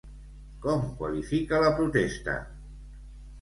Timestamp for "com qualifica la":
0.63-1.69